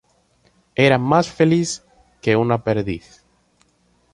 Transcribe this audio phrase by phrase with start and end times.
[0.73, 1.85] Era más feliz
[2.23, 3.23] que una perdiz